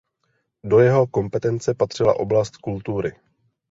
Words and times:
Do 0.63 0.79
jeho 0.79 1.07
kompetence 1.07 1.73
patřila 1.73 2.19
oblast 2.19 2.57
kultury. 2.57 3.13